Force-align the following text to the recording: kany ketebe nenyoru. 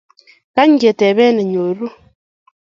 kany 0.55 0.73
ketebe 0.81 1.25
nenyoru. 1.35 1.87